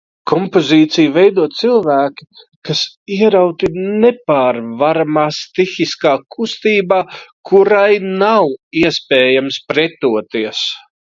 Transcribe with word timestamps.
Kompozīciju 0.29 1.09
veido 1.17 1.43
cilvēki, 1.57 2.25
kas 2.69 2.81
ierauti 3.17 3.69
nepārvaramā 4.05 5.27
stihiskā 5.41 6.15
kustībā, 6.37 7.01
kurai 7.51 7.87
nav 8.25 8.51
iespējams 8.87 9.65
pretoties. 9.73 10.65